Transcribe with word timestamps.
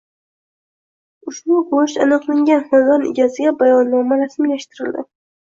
Ushbu 1.31 1.57
go‘sht 1.73 1.99
aniqlangan 2.05 2.65
xonadon 2.73 3.05
egasiga 3.11 3.55
bayonnoma 3.61 4.21
rasmiylashtirildi 4.25 5.07